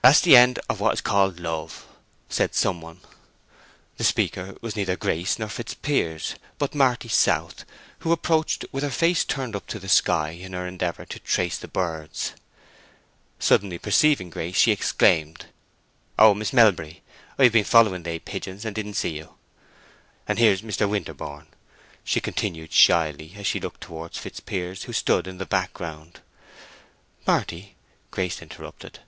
"That's 0.00 0.22
the 0.22 0.34
end 0.34 0.58
of 0.70 0.80
what 0.80 0.94
is 0.94 1.02
called 1.02 1.38
love!" 1.40 1.84
said 2.30 2.54
some 2.54 2.80
one. 2.80 3.00
The 3.98 4.04
speaker 4.04 4.56
was 4.62 4.74
neither 4.76 4.96
Grace 4.96 5.38
nor 5.38 5.50
Fitzpiers, 5.50 6.36
but 6.56 6.74
Marty 6.74 7.08
South, 7.10 7.66
who 7.98 8.10
approached 8.10 8.64
with 8.72 8.82
her 8.82 8.88
face 8.88 9.26
turned 9.26 9.54
up 9.54 9.66
to 9.66 9.78
the 9.78 9.86
sky 9.90 10.30
in 10.30 10.54
her 10.54 10.66
endeavor 10.66 11.04
to 11.04 11.18
trace 11.18 11.58
the 11.58 11.68
birds. 11.68 12.32
Suddenly 13.38 13.76
perceiving 13.76 14.30
Grace, 14.30 14.56
she 14.56 14.72
exclaimed, 14.72 15.44
"Oh, 16.18 16.32
Miss 16.32 16.54
Melbury! 16.54 17.02
I 17.38 17.44
have 17.44 17.52
been 17.52 17.64
following 17.64 18.04
they 18.04 18.20
pigeons, 18.20 18.64
and 18.64 18.74
didn't 18.74 18.94
see 18.94 19.18
you. 19.18 19.34
And 20.26 20.38
here's 20.38 20.62
Mr. 20.62 20.88
Winterborne!" 20.88 21.48
she 22.02 22.22
continued, 22.22 22.72
shyly, 22.72 23.34
as 23.36 23.46
she 23.46 23.60
looked 23.60 23.82
towards 23.82 24.16
Fitzpiers, 24.16 24.84
who 24.84 24.94
stood 24.94 25.26
in 25.26 25.36
the 25.36 25.44
background. 25.44 26.20
"Marty," 27.26 27.76
Grace 28.10 28.40
interrupted. 28.40 29.00